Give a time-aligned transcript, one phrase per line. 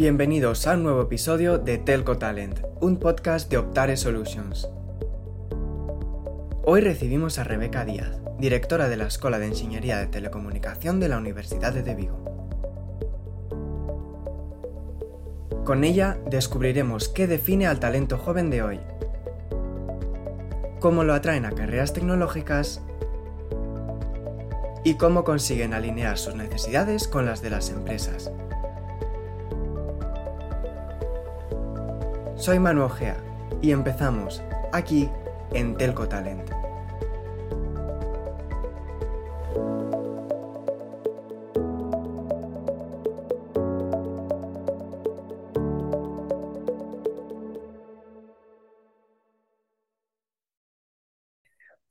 [0.00, 4.66] Bienvenidos a un nuevo episodio de Telco Talent, un podcast de Optare Solutions.
[6.64, 11.18] Hoy recibimos a Rebeca Díaz, directora de la Escuela de Ingeniería de Telecomunicación de la
[11.18, 12.16] Universidad de Vigo.
[15.66, 18.80] Con ella descubriremos qué define al talento joven de hoy,
[20.80, 22.80] cómo lo atraen a carreras tecnológicas
[24.82, 28.32] y cómo consiguen alinear sus necesidades con las de las empresas.
[32.40, 33.22] Soy Manu Ojea
[33.60, 35.10] y empezamos aquí
[35.52, 36.48] en Telco Talent.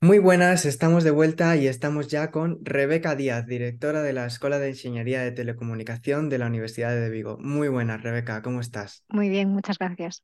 [0.02, 4.58] Muy buenas, estamos de vuelta y estamos ya con Rebeca Díaz, directora de la Escuela
[4.58, 7.38] de Ingeniería de Telecomunicación de la Universidad de Vigo.
[7.40, 9.04] Muy buenas, Rebeca, ¿cómo estás?
[9.10, 10.24] Muy bien, muchas gracias.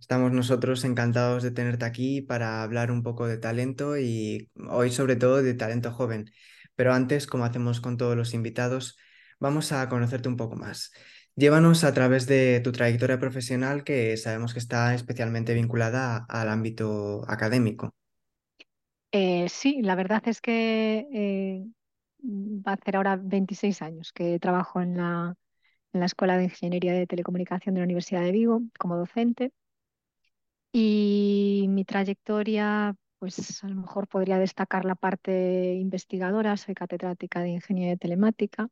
[0.00, 5.16] Estamos nosotros encantados de tenerte aquí para hablar un poco de talento y hoy sobre
[5.16, 6.30] todo de talento joven.
[6.76, 8.98] Pero antes, como hacemos con todos los invitados,
[9.40, 10.92] vamos a conocerte un poco más.
[11.34, 17.24] Llévanos a través de tu trayectoria profesional que sabemos que está especialmente vinculada al ámbito
[17.28, 17.94] académico.
[19.12, 21.64] Eh, sí, la verdad es que eh,
[22.22, 25.34] va a hacer ahora 26 años que trabajo en la,
[25.92, 29.52] en la Escuela de Ingeniería de Telecomunicación de la Universidad de Vigo como docente.
[30.72, 36.56] Y mi trayectoria, pues a lo mejor podría destacar la parte investigadora.
[36.56, 38.68] Soy catedrática de Ingeniería Telemática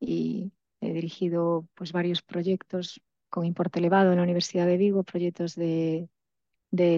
[0.00, 5.54] y he dirigido pues, varios proyectos con importe elevado en la Universidad de Vigo, proyectos
[5.54, 6.08] de,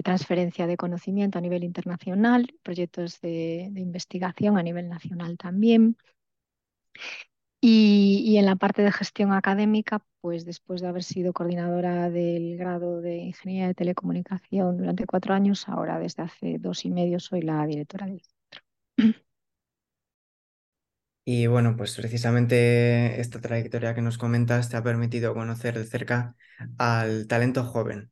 [0.03, 5.97] transferencia de conocimiento a nivel internacional, proyectos de, de investigación a nivel nacional también.
[7.63, 13.01] Y, en la parte de gestión académica, pues después de haber sido coordinadora del grado
[13.01, 17.65] de Ingeniería de Telecomunicación durante cuatro años, ahora desde hace dos y medio soy la
[17.67, 18.61] directora del centro.
[21.23, 26.35] Y bueno, pues precisamente esta trayectoria que nos comentas te ha permitido conocer de cerca
[26.77, 28.09] al talento joven.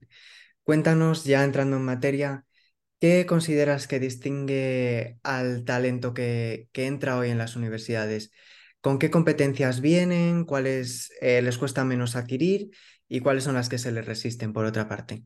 [0.64, 2.46] Cuéntanos, ya entrando en materia,
[3.00, 8.32] ¿qué consideras que distingue al talento que, que entra hoy en las universidades?
[8.82, 12.70] Con qué competencias vienen, cuáles eh, les cuesta menos adquirir
[13.08, 15.24] y cuáles son las que se les resisten por otra parte.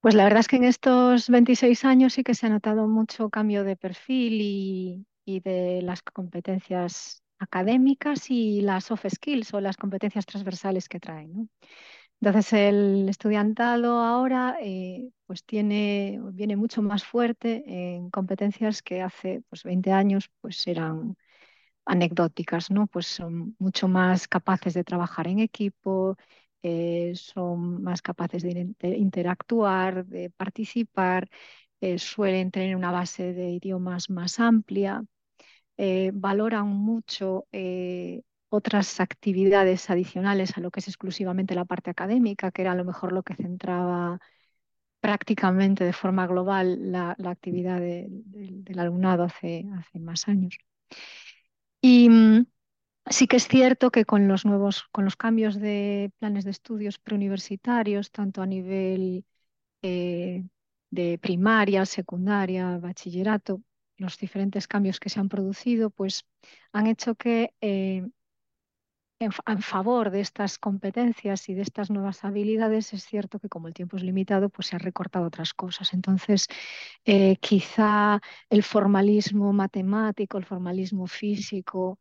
[0.00, 3.30] Pues la verdad es que en estos 26 años sí que se ha notado mucho
[3.30, 10.26] cambio de perfil y, de las competencias académicas y las soft skills o las competencias
[10.26, 11.48] transversales que traen.
[12.20, 19.42] Entonces el estudiantado ahora eh, pues tiene, viene mucho más fuerte en competencias que hace
[19.48, 21.16] pues, 20 años pues eran
[21.86, 22.86] anecdóticas, ¿no?
[22.86, 26.16] Pues son mucho más capaces de trabajar en equipo,
[26.62, 31.28] eh, son más capaces de, interactuar, de participar,
[31.80, 35.04] eh, suelen tener una base de idiomas más amplia,
[35.76, 37.46] eh, valoran mucho
[38.48, 42.84] otras actividades adicionales a lo que es exclusivamente la parte académica, que era a lo
[42.84, 44.20] mejor lo que centraba
[45.00, 50.56] prácticamente de forma global la, actividad del alumnado hace, hace más años.
[51.86, 52.46] Y mm,
[53.10, 56.98] sí que es cierto que con los nuevos, con los cambios de planes de estudios
[56.98, 59.24] preuniversitarios, tanto a nivel
[59.82, 60.44] eh,
[60.90, 63.62] de primaria, secundaria, bachillerato,
[63.98, 66.26] los diferentes cambios que se han producido, pues
[66.72, 68.06] han hecho que eh,
[69.24, 73.74] en, favor de estas competencias y de estas nuevas habilidades, es cierto que como el
[73.74, 75.92] tiempo es limitado, pues se han recortado otras cosas.
[75.92, 76.48] Entonces,
[77.04, 81.98] eh, quizá el formalismo matemático, el formalismo físico,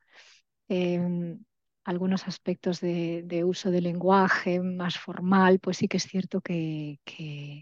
[0.67, 1.39] em,
[1.83, 6.99] algunos aspectos de, uso del lenguaje más formal, pues sí que es cierto que,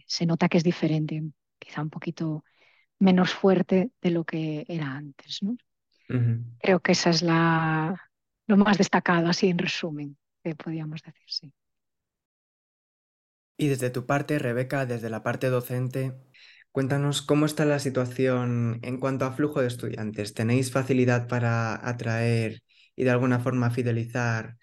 [0.05, 1.23] se nota que es diferente,
[1.59, 2.43] quizá un poquito
[2.99, 5.39] menos fuerte de lo que era antes.
[6.59, 8.10] Creo que esa es la,
[8.51, 11.53] lo más destacado, así en resumen, que podríamos decir, sí.
[13.57, 16.13] Y desde tu parte, Rebeca, desde la parte docente,
[16.71, 20.33] cuéntanos cómo está la situación en cuanto a flujo de estudiantes.
[20.33, 22.61] ¿Tenéis facilidad para atraer
[22.95, 24.57] y de alguna forma fidelizar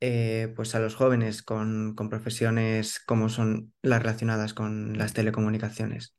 [0.00, 6.14] eh, pues a los jóvenes con, con profesiones como son las relacionadas con las telecomunicaciones?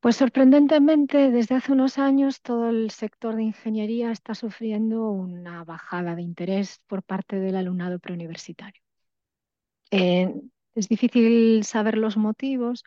[0.00, 6.14] Pues sorprendentemente, desde hace unos años todo el sector de ingeniería está sufriendo una bajada
[6.14, 8.80] de interés por parte del alumnado preuniversitario.
[9.90, 10.32] Eh,
[10.74, 12.84] es difícil saber los motivos,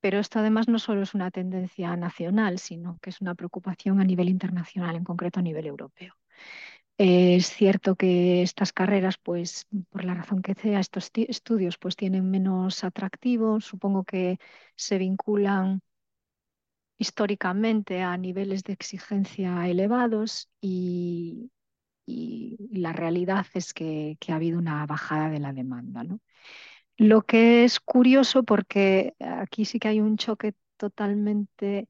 [0.00, 4.04] pero esto además no solo es una tendencia nacional, sino que es una preocupación a
[4.04, 6.14] nivel internacional, en concreto a nivel europeo.
[6.98, 12.30] Es cierto que estas carreras, pues por la razón que sea, estos estudios pues tienen
[12.30, 13.60] menos atractivo.
[13.60, 14.38] Supongo que
[14.76, 15.80] se vinculan
[17.00, 21.50] históricamente a niveles de exigencia elevados y,
[22.04, 26.04] y la realidad es que, que, ha habido una bajada de la demanda.
[26.04, 26.20] ¿no?
[26.98, 31.88] Lo que es curioso porque aquí sí que hay un choque totalmente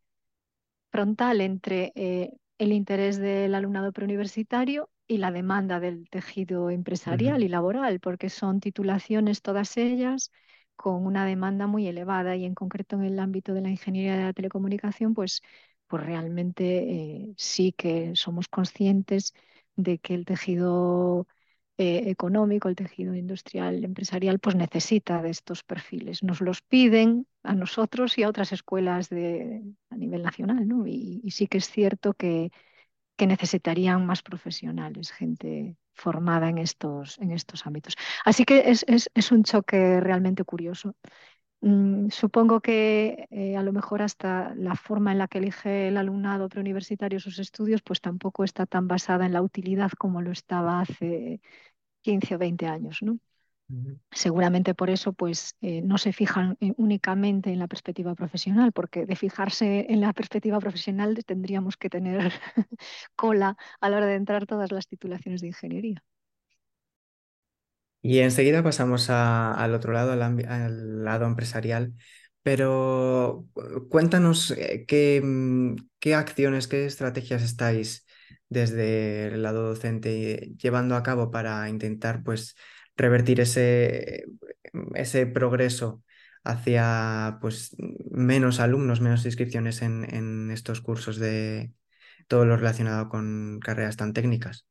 [0.93, 7.43] frontal entre eh, el interés del alumnado preuniversitario y la demanda del tejido empresarial uh
[7.43, 7.47] -huh.
[7.47, 10.31] y laboral, porque son titulaciones todas ellas
[10.81, 14.25] con una demanda muy elevada y en concreto en el ámbito de la ingeniería de
[14.25, 15.43] la telecomunicación, pues,
[15.87, 19.35] pues realmente eh, sí que somos conscientes
[19.77, 21.27] de que el tejido
[21.77, 26.23] eh, económico, el tejido industrial, empresarial, pues necesita de estos perfiles.
[26.23, 30.87] Nos los piden a nosotros y a otras escuelas de, a nivel nacional, ¿no?
[30.87, 32.51] Y, y sí que es cierto que,
[33.17, 37.97] que, necesitarían más profesionales, gente formada en estos, en estos ámbitos.
[38.25, 40.95] Así que es, es, es un choque realmente curioso.
[41.63, 45.97] Mm, supongo que eh, a lo mejor hasta la forma en la que elige el
[45.99, 50.81] alumnado preuniversitario sus estudios, pues tampoco está tan basada en la utilidad como lo estaba
[50.81, 51.41] hace
[52.03, 53.19] 15 o 20 años, ¿no?
[54.11, 59.17] Seguramente por eso pues, eh, no se fijan únicamente en la perspectiva profesional, porque de
[59.17, 62.33] fijarse en la perspectiva profesional tendríamos que tener
[63.17, 66.03] cola a la hora de entrar todas las titulaciones de ingeniería.
[68.03, 71.95] Y enseguida pasamos a, al otro lado, al, al, lado empresarial.
[72.43, 73.47] Pero
[73.91, 78.07] cuéntanos eh, qué, mm, qué acciones, qué estrategias estáis
[78.49, 82.57] desde el lado docente llevando a cabo para intentar pues
[83.01, 84.25] revertir ese,
[84.95, 86.03] ese progreso
[86.45, 87.77] hacia pues
[88.11, 91.73] menos alumnos, menos inscripciones en, en estos cursos de
[92.29, 94.67] todo lo relacionado con carreras tan técnicas.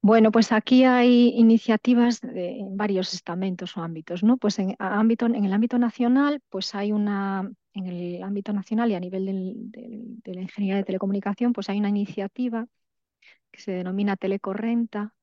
[0.00, 4.36] Bueno, pues aquí hay iniciativas de, varios estamentos o ámbitos, ¿no?
[4.36, 8.94] Pues en, ámbito, en el ámbito nacional, pues hay una, en el ámbito nacional y
[8.94, 9.26] a nivel
[10.22, 12.66] de la ingeniería de telecomunicación, pues hay una iniciativa
[13.50, 15.14] que se denomina Telecorrenta,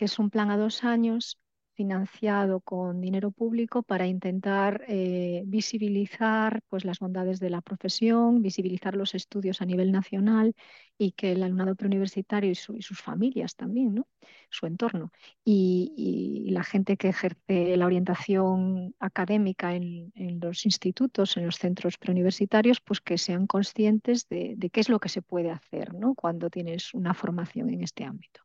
[0.00, 1.38] que es un plan a dos años
[1.74, 8.96] financiado con dinero público para intentar eh, visibilizar pues, las bondades de la profesión, visibilizar
[8.96, 10.54] los estudios a nivel nacional
[10.96, 14.08] y que el alumnado preuniversitario y, su, y sus familias también, ¿no?
[14.48, 15.12] su entorno,
[15.44, 21.98] y, la gente que ejerce la orientación académica en, en, los institutos, en los centros
[21.98, 26.14] preuniversitarios, pues que sean conscientes de, de qué es lo que se puede hacer ¿no?
[26.14, 28.40] cuando tienes una formación en este ámbito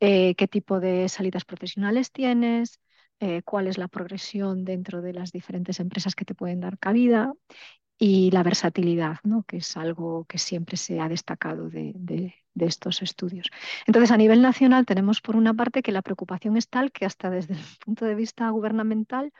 [0.00, 2.80] eh, qué tipo de salidas profesionales tienes,
[3.20, 7.34] eh, cuál es la progresión dentro de las diferentes empresas que te pueden dar cabida
[7.98, 9.42] y la versatilidad, ¿no?
[9.42, 13.48] que es algo que siempre se ha destacado de, estos estudios.
[13.86, 17.30] Entonces, a nivel nacional tenemos por una parte que la preocupación es tal que hasta
[17.30, 19.32] desde el punto de vista gubernamental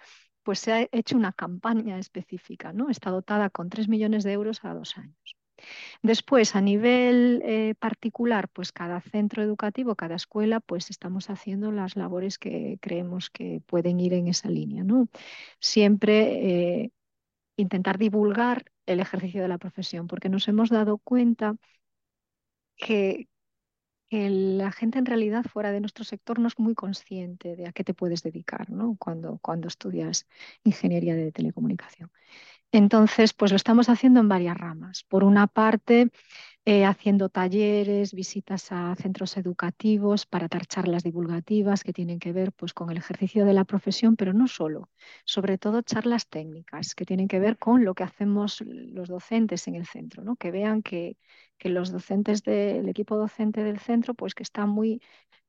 [0.43, 2.91] pues se ha hecho una campaña específica, ¿no?
[2.91, 5.40] Está dotada con 3 millones de euros a dos años.
[6.03, 11.97] Después, a nivel eh, particular, pues cada centro educativo, cada escuela, pues estamos haciendo las
[11.97, 15.09] labores que creemos que pueden ir en esa línea, ¿no?
[15.61, 16.93] Siempre eh,
[17.57, 21.57] intentar divulgar el ejercicio de la profesión, porque nos hemos dado cuenta
[22.77, 23.29] que,
[24.11, 27.85] la gente en realidad fuera de nuestro sector no es muy consciente de a qué
[27.85, 28.97] te puedes dedicar, ¿no?
[28.99, 30.27] Cuando, cuando estudias
[30.65, 32.11] ingeniería de telecomunicación.
[32.73, 35.05] Entonces, pues lo estamos haciendo en varias ramas.
[35.09, 36.11] Por una parte,
[36.65, 42.53] eh, haciendo talleres, visitas a centros educativos para dar charlas divulgativas que tienen que ver
[42.53, 44.91] pues, con el ejercicio de la profesión, pero no solo,
[45.25, 49.75] sobre todo charlas técnicas que tienen que ver con lo que hacemos los docentes en
[49.75, 50.37] el centro, ¿no?
[50.37, 51.17] que vean que,
[51.59, 55.03] que los docentes del equipo docente del centro, pues que está muy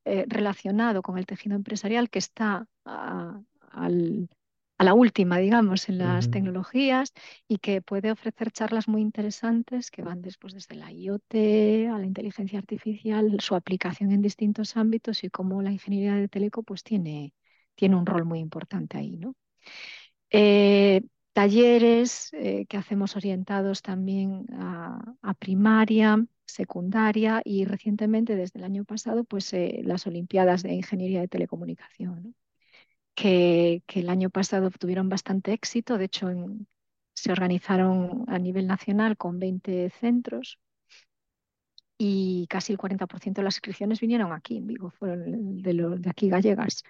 [0.06, 4.30] eh, relacionado con el tejido empresarial, que está al
[4.81, 6.33] a la última, digamos, en las uh -huh.
[6.33, 7.13] tecnologías
[7.47, 11.35] y que puede ofrecer charlas muy interesantes que van después desde la IoT
[11.93, 16.63] a la inteligencia artificial, su aplicación en distintos ámbitos y cómo la ingeniería de teleco
[16.63, 17.35] pues tiene,
[17.75, 19.35] tiene un rol muy importante ahí, ¿no?
[20.31, 21.01] Eh,
[21.33, 28.83] talleres eh, que hacemos orientados también a, a, primaria, secundaria y recientemente, desde el año
[28.85, 32.23] pasado, pues eh, las Olimpiadas de Ingeniería de Telecomunicación.
[32.23, 32.33] ¿no?
[33.22, 35.98] Que, el año pasado obtuvieron bastante éxito.
[35.98, 36.28] De hecho,
[37.13, 40.60] se organizaron a nivel nacional con 20 centros
[41.98, 46.84] y casi el 40% de las inscripciones vinieron aquí en Vigo, fueron de, aquí gallegas.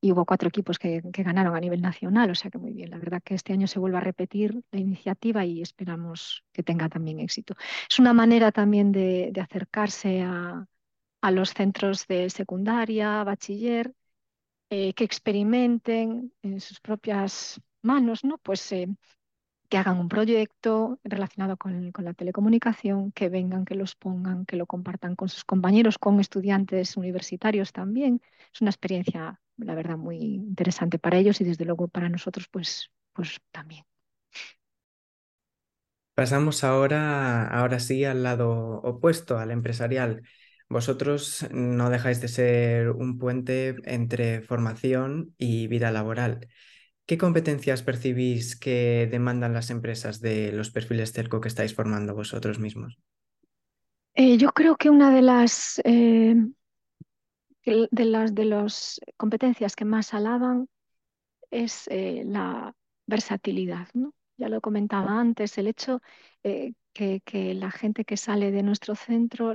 [0.00, 2.90] Y hubo cuatro equipos que, ganaron a nivel nacional, o sea que muy bien.
[2.90, 6.88] La verdad que este año se vuelve a repetir la iniciativa y esperamos que tenga
[6.88, 7.54] también éxito.
[7.90, 10.66] Es una manera también de, acercarse a
[11.30, 13.92] los centros de secundaria, bachiller,
[14.70, 18.38] eh, que experimenten en sus propias manos, ¿no?
[18.38, 18.88] Pues eh,
[19.68, 24.56] que hagan un proyecto relacionado con, con, la telecomunicación, que vengan, que los pongan, que
[24.56, 28.20] lo compartan con sus compañeros, con estudiantes universitarios también.
[28.52, 32.90] Es una experiencia, la verdad, muy interesante para ellos y desde luego para nosotros, pues,
[33.12, 33.84] pues también.
[36.14, 40.22] Pasamos ahora, ahora sí al lado opuesto, al empresarial.
[40.68, 46.48] Vosotros no dejáis de ser un puente entre formación y vida laboral.
[47.06, 52.58] ¿Qué competencias percibís que demandan las empresas de los perfiles telco que estáis formando vosotros
[52.58, 52.98] mismos?
[54.14, 56.34] Eh, yo creo que una de las, eh,
[57.64, 60.68] de las de las competencias que más alaban
[61.52, 62.74] es eh, la
[63.06, 63.86] versatilidad.
[64.36, 66.00] Ya lo comentaba antes, el hecho
[66.42, 66.74] que,
[67.24, 69.54] que, la gente que sale de nuestro centro,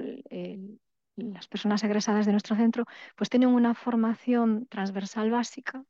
[1.15, 5.83] las personas egresadas de nuestro centro, pues tienen una formación transversal básica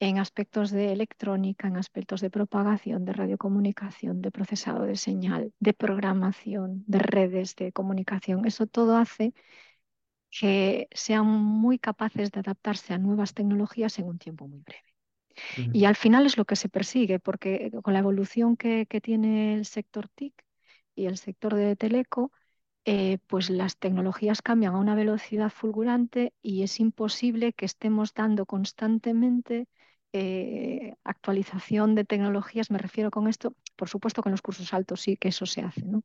[0.00, 5.72] en aspectos de electrónica, en aspectos de propagación, de radiocomunicación, de procesado de señal, de
[5.72, 8.44] programación, de redes de comunicación.
[8.46, 9.34] Eso todo hace
[10.30, 14.82] que sean muy capaces de adaptarse a nuevas tecnologías en un tiempo muy breve.
[15.72, 19.54] Y al final es lo que se persigue, porque con la evolución que, que tiene
[19.54, 20.34] el sector TIC
[20.96, 22.32] y el sector de Teleco,
[22.84, 28.46] eh, pues las tecnologías cambian a una velocidad fulgurante y es imposible que estemos dando
[28.46, 29.68] constantemente
[30.12, 32.70] eh, actualización de tecnologías.
[32.70, 35.62] Me refiero con esto, por supuesto que en los cursos altos sí que eso se
[35.62, 36.04] hace, ¿no?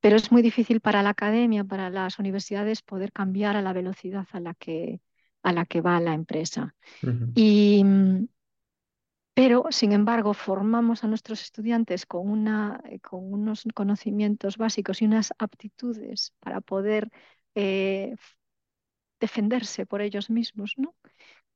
[0.00, 4.26] Pero es muy difícil para la academia, para las universidades, poder cambiar a la velocidad
[4.32, 5.00] a la que,
[5.42, 6.74] a la que va la empresa.
[7.02, 7.32] Uh -huh.
[7.34, 7.84] Y
[9.34, 16.34] pero, sin embargo, formamos a nuestros estudiantes eh, con unos conocimientos básicos y unas aptitudes
[16.40, 17.10] para poder
[17.54, 18.14] eh,
[19.20, 20.94] defenderse por ellos mismos, ¿no?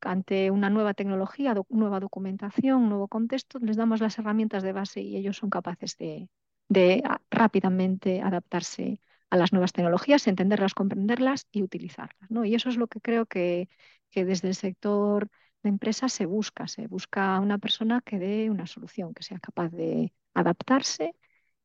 [0.00, 5.16] Ante una nueva tecnología, nueva documentación, nuevo contexto, les damos las herramientas de base y
[5.16, 6.28] ellos son capaces de,
[6.68, 12.30] de rápidamente adaptarse a las nuevas tecnologías, entenderlas, comprenderlas y utilizarlas.
[12.30, 12.44] ¿no?
[12.44, 13.68] Y eso es lo que creo que
[14.14, 15.28] desde el sector
[15.66, 19.70] de empresa se busca, se busca una persona que dé una solución, que sea capaz
[19.70, 21.14] de adaptarse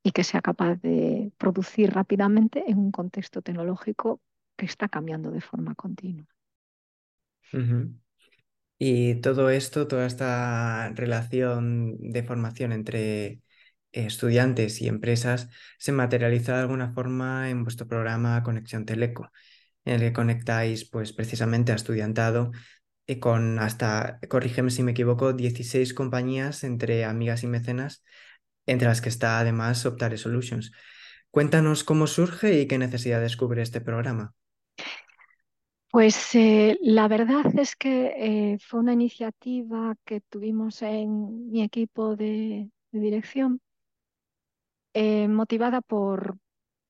[0.03, 4.21] y que sea capaz de producir rápidamente en un contexto tecnológico
[4.57, 6.27] que está cambiando de forma continua.
[8.77, 13.41] Y todo esto, toda esta relación de formación entre
[13.91, 19.31] estudiantes y empresas se materializa de alguna forma en vuestro programa Conexión Teleco,
[19.85, 22.51] en el que conectáis pues precisamente a estudiantado
[23.19, 28.03] con hasta, corrígeme si me equivoco, 16 compañías entre amigas y mecenas,
[28.65, 30.71] entre las que está además Optare Solutions.
[31.31, 34.33] Cuéntanos cómo surge y qué necesidad descubre este programa.
[35.91, 38.13] Pues eh, la verdad es que
[38.53, 43.61] eh, fue una iniciativa que tuvimos en mi equipo de, de dirección,
[44.93, 46.37] eh, motivada por,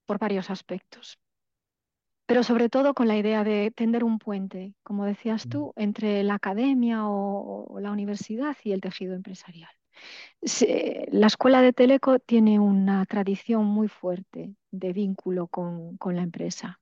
[0.06, 1.20] por varios aspectos
[2.25, 6.36] pero sobre todo con la idea de tender un puente, como decías tú, entre la
[6.36, 9.70] academia o, o la universidad y el tejido empresarial.
[10.42, 16.24] Se, la escuela de Teleco tiene una tradición muy fuerte de vínculo con, con la
[16.24, 16.80] empresa.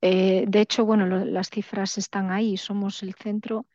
[0.00, 2.56] Eh, de hecho, bueno, lo, las cifras están ahí.
[2.56, 3.66] Somos el centro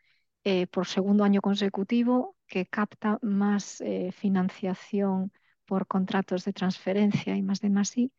[0.44, 5.32] eh, por segundo año consecutivo que capta más eh, financiación
[5.66, 8.12] por contratos de transferencia y más de más y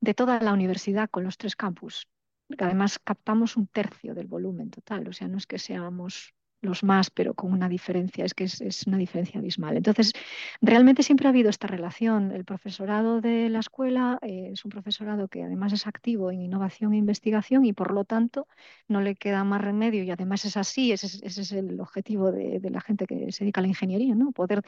[0.00, 2.08] de toda la universidad con los tres campus
[2.48, 6.82] porque además captamos un tercio del volumen total, o sea, no es que seamos los
[6.82, 9.76] más, pero con una diferencia, es que es, es, una diferencia abismal.
[9.76, 10.12] Entonces,
[10.60, 12.32] realmente siempre ha habido esta relación.
[12.32, 16.94] El profesorado de la escuela eh, es un profesorado que además es activo en innovación
[16.94, 18.48] e investigación y por lo tanto
[18.88, 22.80] no le queda más remedio y además es así, ese, es el objetivo de, la
[22.80, 24.32] gente que se dedica a la ingeniería, ¿no?
[24.32, 24.62] Poder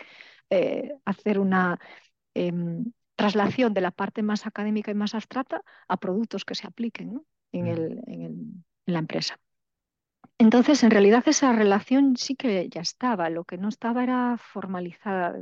[0.50, 1.78] eh, hacer una...
[2.34, 2.52] Eh,
[3.16, 7.26] traslación de la parte más académica y más abstracta a productos que se apliquen ¿no?
[7.52, 9.38] En, el, en, el, en, la empresa.
[10.38, 15.34] Entonces, en realidad esa relación sí que ya estaba, lo que no estaba era formalizada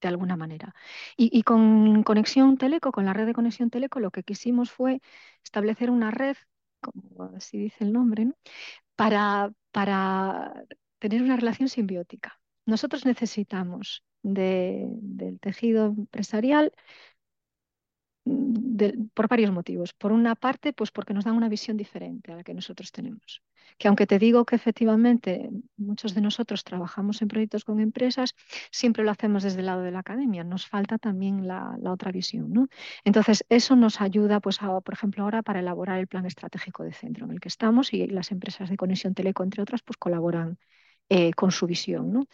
[0.00, 0.74] de alguna manera.
[1.16, 5.00] Y, y, con Conexión Teleco, con la red de Conexión Teleco, lo que quisimos fue
[5.44, 6.36] establecer una red,
[6.80, 8.34] como así dice el nombre, ¿no?
[8.96, 10.64] para, para
[10.98, 12.40] tener una relación simbiótica.
[12.66, 16.72] Nosotros necesitamos de, del tejido empresarial
[19.14, 19.92] por varios motivos.
[19.92, 23.42] Por una parte, pues porque nos dan una visión diferente a la que nosotros tenemos.
[23.76, 28.34] Que aunque te digo que efectivamente muchos de nosotros trabajamos en proyectos con empresas,
[28.70, 30.44] siempre lo hacemos desde el lado de la academia.
[30.44, 32.52] Nos falta también la, otra visión.
[32.52, 32.68] ¿no?
[33.04, 37.26] Entonces, eso nos ayuda, pues, por ejemplo, ahora para elaborar el plan estratégico de centro
[37.26, 40.58] en el que estamos y las empresas de conexión teleco, entre otras, pues colaboran
[41.08, 42.12] eh, con su visión.
[42.12, 42.26] ¿no?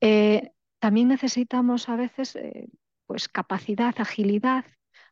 [0.00, 2.68] Eh, también necesitamos a veces eh,
[3.06, 4.64] pues capacidad, agilidad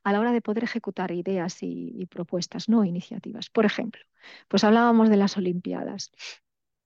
[0.07, 3.51] a la hora de poder ejecutar ideas y, propuestas, no iniciativas.
[3.51, 4.03] Por ejemplo,
[4.47, 6.13] pues hablábamos de las Olimpiadas.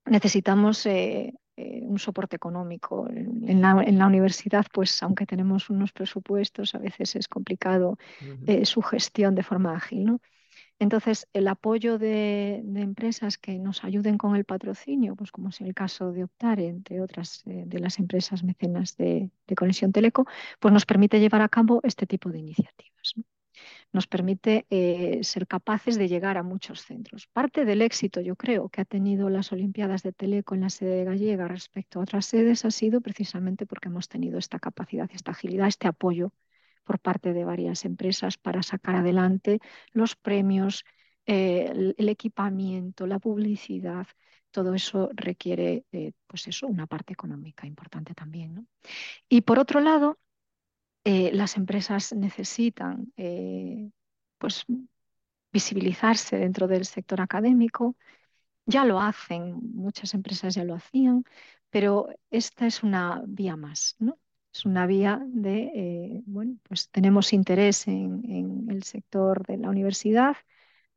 [0.06, 3.06] Necesitamos eh, eh, un soporte económico.
[3.10, 7.98] En la, universidad, pues aunque tenemos unos presupuestos, a veces es complicado
[8.64, 10.06] su gestión de forma ágil.
[10.06, 10.20] ¿no?
[10.80, 15.74] Entonces, el apoyo de, empresas que nos ayuden con el patrocinio, pues como es el
[15.74, 20.26] caso de Optare, entre otras eh, de las empresas mecenas de, Conexión Teleco,
[20.58, 23.14] pues nos permite llevar a cabo este tipo de iniciativas.
[23.92, 27.26] Nos permite eh, ser capaces de llegar a muchos centros.
[27.26, 31.04] Parte del éxito, yo creo, que ha tenido las Olimpiadas de Teleco en la sede
[31.04, 35.68] gallega respecto a otras sedes ha sido precisamente porque hemos tenido esta capacidad, esta agilidad,
[35.68, 36.32] este apoyo
[36.90, 39.60] por parte de varias empresas para sacar adelante
[39.92, 40.84] los premios,
[41.24, 44.08] eh, el, equipamiento, la publicidad.
[44.50, 48.66] Todo eso requiere, eh, pues eso, una parte económica importante también.
[49.28, 50.18] Y por otro lado,
[51.04, 53.12] eh, las empresas necesitan
[54.38, 54.66] pues,
[55.52, 57.96] visibilizarse dentro del sector académico.
[58.66, 61.24] Ya lo hacen, muchas empresas ya lo hacían,
[61.70, 64.18] pero esta es una vía más, ¿no?
[64.52, 70.36] Es una vía de, eh, bueno, pues tenemos interés en, el sector de la universidad,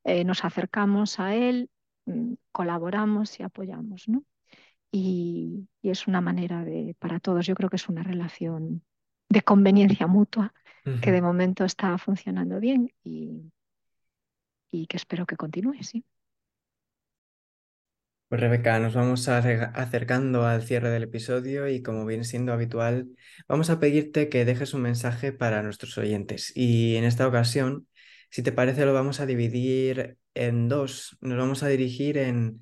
[0.03, 1.69] eh, nos acercamos a él,
[2.05, 4.23] mm, colaboramos y apoyamos, ¿no?
[4.91, 8.83] Y, es una manera de, para todos, yo creo que es una relación
[9.29, 10.53] de conveniencia mutua
[11.01, 13.51] que de momento está funcionando bien y,
[14.71, 16.03] y que espero que continúe, sí.
[18.33, 23.09] Pues Rebeca, nos vamos acercando al cierre del episodio y como viene siendo habitual,
[23.47, 26.51] vamos a pedirte que dejes un mensaje para nuestros oyentes.
[26.55, 27.87] Y en esta ocasión,
[28.31, 31.15] si te parece, lo vamos a dividir en dos.
[31.21, 32.61] Nos vamos a dirigir en,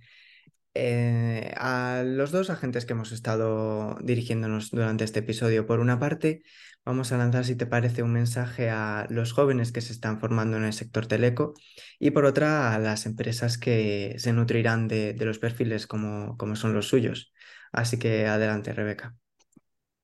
[0.73, 5.65] eh, a los dos agentes que hemos estado dirigiéndonos durante este episodio.
[5.65, 6.43] Por una parte,
[6.86, 10.57] vamos a lanzar, si te parece, un mensaje a los jóvenes que se están formando
[10.57, 11.53] en el sector teleco
[11.99, 16.73] y por otra a las empresas que se nutrirán de, los perfiles como, como, son
[16.73, 17.34] los suyos.
[17.71, 19.15] Así que adelante, Rebeca.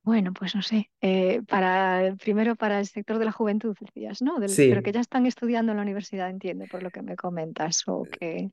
[0.03, 4.37] Bueno, pues no sé, eh, para, primero para el sector de la juventud, decías, ¿no?
[4.47, 4.69] sí.
[4.69, 8.03] Pero que ya están estudiando en la universidad, entiendo, por lo que me comentas, o
[8.03, 8.49] que...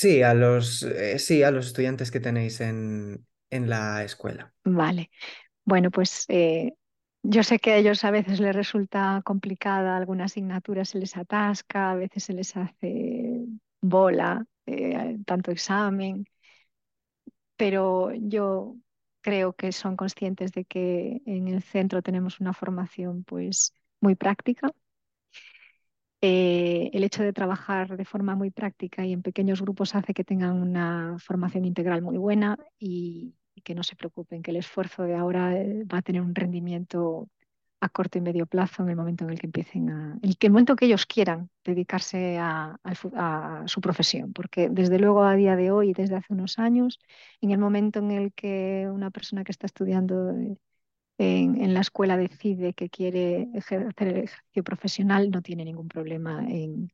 [0.00, 4.54] Sí, a los, eh, sí, a los estudiantes que tenéis en, en la escuela.
[4.64, 5.10] Vale.
[5.64, 6.74] Bueno, pues eh,
[7.22, 11.92] yo sé que a ellos a veces les resulta complicada alguna asignatura, se les atasca,
[11.92, 13.46] a veces se les hace
[13.82, 16.26] bola, eh, tanto examen,
[17.56, 18.76] pero yo
[19.20, 24.72] creo que son conscientes de que en el centro tenemos una formación pues muy práctica.
[26.20, 30.24] Eh, el hecho de trabajar de forma muy práctica y en pequeños grupos hace que
[30.24, 35.14] tengan una formación integral muy buena y, que no se preocupen, que el esfuerzo de
[35.16, 37.28] ahora eh, va a tener un rendimiento
[37.80, 40.50] a corto y medio plazo en el momento en el que empiecen a, el, el
[40.50, 42.78] momento que ellos quieran dedicarse a,
[43.66, 46.98] su profesión, porque desde luego a día de hoy, desde hace unos años,
[47.40, 50.32] en el momento en el que una persona que está estudiando
[51.18, 56.90] en, la escuela decide que quiere hacer el ejercicio profesional, no tiene ningún problema en,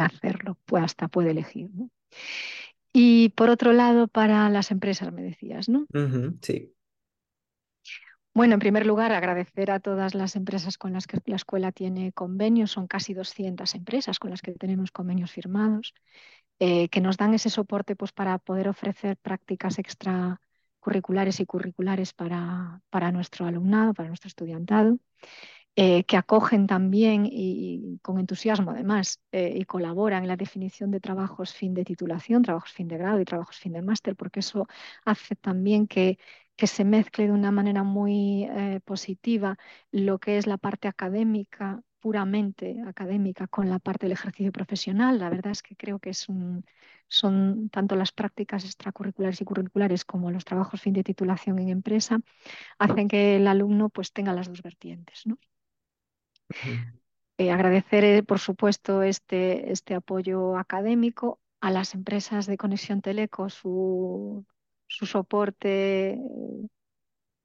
[0.00, 1.68] hacerlo, pues hasta puede elegir.
[2.92, 5.86] Y por otro lado, para las empresas, me decías, ¿no?
[6.42, 6.72] sí.
[8.32, 12.12] Bueno, en primer lugar, agradecer a todas las empresas con las que la escuela tiene
[12.12, 12.70] convenios.
[12.70, 15.94] Son casi 200 empresas con las que tenemos convenios firmados,
[16.60, 19.80] eh, que nos dan ese soporte pues, para poder ofrecer prácticas
[20.80, 24.98] extracurriculares y curriculares para, para nuestro alumnado, para nuestro estudiantado.
[25.76, 31.00] Eh, que acogen también y, con entusiasmo además eh, y colaboran en la definición de
[31.00, 34.66] trabajos fin de titulación, trabajos fin de grado y trabajos fin de máster, porque eso
[35.04, 36.18] hace también que,
[36.56, 39.56] que se mezcle de una manera muy eh, positiva
[39.92, 45.18] lo que es la parte académica, puramente académica, con la parte del ejercicio profesional.
[45.18, 46.64] La verdad es que creo que es un,
[47.08, 52.20] son tanto las prácticas extracurriculares y curriculares como los trabajos fin de titulación en empresa,
[52.78, 55.26] hacen que el alumno pues tenga las dos vertientes.
[55.26, 55.38] ¿no?
[57.38, 63.50] Eh, agradecer, eh, por supuesto, este, este apoyo académico a las empresas de Conexión Teleco,
[63.50, 64.44] su,
[64.86, 66.18] su soporte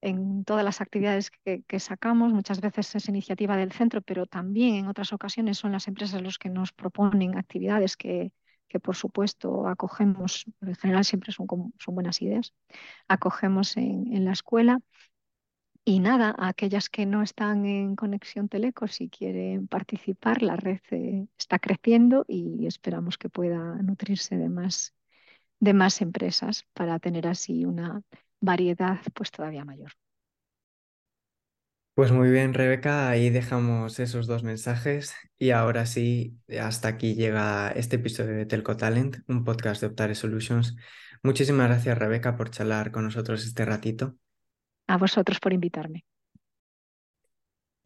[0.02, 2.34] en todas las actividades que, que, sacamos.
[2.34, 6.38] Muchas veces es iniciativa del centro, pero también en otras ocasiones son las empresas los
[6.38, 8.32] que nos proponen actividades que,
[8.68, 11.48] que por supuesto acogemos, en general siempre son,
[11.80, 12.54] son buenas ideas,
[13.08, 14.80] acogemos en, en la escuela.
[15.88, 20.80] Y nada, a aquellas que no están en conexión Teleco, si quieren participar, la red
[20.90, 24.96] eh, está creciendo y esperamos que pueda nutrirse de más,
[25.60, 28.02] de más empresas para tener así una
[28.46, 29.92] variedad pues todavía mayor.
[31.96, 37.72] Pues muy bien, Rebeca, ahí dejamos esos dos mensajes y ahora sí, hasta aquí llega
[37.72, 40.76] este episodio de Telco Talent, un podcast de Optare Solutions.
[41.24, 44.18] Muchísimas gracias, Rebeca, por charlar con nosotros este ratito.
[44.88, 46.04] A vosotros por invitarme.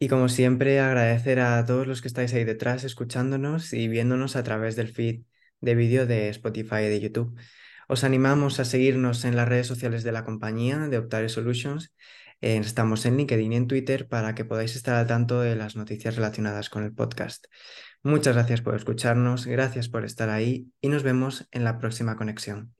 [0.00, 4.42] Y como siempre, agradecer a todos los que estáis ahí detrás escuchándonos y viéndonos a
[4.42, 5.22] través del feed
[5.60, 7.38] de vídeo de Spotify y de YouTube.
[7.94, 11.92] Os animamos a seguirnos en las redes sociales de la compañía de Optare Solutions
[12.40, 15.74] eh, estamos en LinkedIn y en Twitter para que podáis estar al tanto de las
[15.74, 17.46] noticias relacionadas con el podcast.
[18.04, 22.72] Muchas gracias por escucharnos, gracias por estar ahí y nos vemos en la próxima conexión.